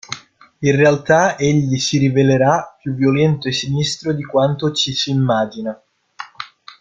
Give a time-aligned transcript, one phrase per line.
[0.61, 5.79] In realtà egli si rivelerà più violento e sinistro di quanto ci si immagina.